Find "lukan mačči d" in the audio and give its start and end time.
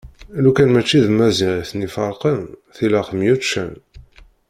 0.43-1.07